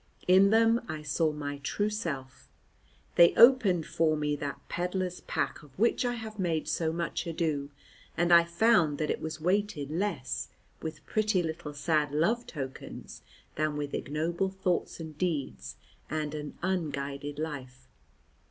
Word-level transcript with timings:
In 0.27 0.49
them 0.49 0.81
I 0.89 1.03
saw 1.03 1.31
my 1.31 1.59
true 1.59 1.91
self. 1.91 2.49
They 3.17 3.35
opened 3.35 3.85
for 3.85 4.17
me 4.17 4.35
that 4.37 4.59
pedler's 4.67 5.19
pack 5.21 5.61
of 5.61 5.77
which 5.77 6.05
I 6.05 6.15
have 6.15 6.39
made 6.39 6.67
so 6.67 6.91
much 6.91 7.27
ado, 7.27 7.69
and 8.17 8.33
I 8.33 8.43
found 8.43 8.97
that 8.97 9.11
it 9.11 9.21
was 9.21 9.39
weighted 9.39 9.91
less 9.91 10.47
with 10.81 11.05
pretty 11.05 11.43
little 11.43 11.75
sad 11.75 12.11
love 12.13 12.47
tokens 12.47 13.21
than 13.53 13.77
with 13.77 13.93
ignoble 13.93 14.49
thoughts 14.49 14.99
and 14.99 15.15
deeds 15.19 15.75
and 16.09 16.33
an 16.33 16.57
unguided 16.63 17.37
life. 17.37 17.87